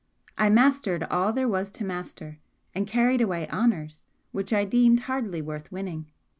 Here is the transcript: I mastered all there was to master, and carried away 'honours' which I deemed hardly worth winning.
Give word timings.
I 0.35 0.49
mastered 0.49 1.03
all 1.11 1.31
there 1.31 1.47
was 1.47 1.71
to 1.73 1.83
master, 1.85 2.39
and 2.73 2.87
carried 2.87 3.21
away 3.21 3.47
'honours' 3.49 4.03
which 4.31 4.51
I 4.51 4.65
deemed 4.65 5.01
hardly 5.01 5.43
worth 5.43 5.71
winning. 5.71 6.07